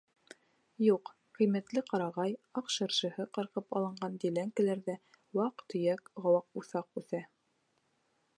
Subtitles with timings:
[0.83, 4.97] Юҡ, ҡиммәтле ҡарағай, аҡ шыршыһы ҡырҡып алынған диләнкәләрҙә
[5.41, 7.25] ваҡ-төйәк ҡыуаҡ, уҫаҡ үҫә.